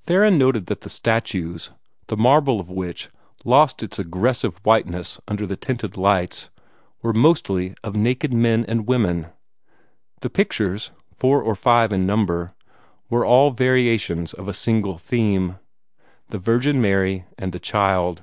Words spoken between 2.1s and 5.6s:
marble of which lost its aggressive whiteness under the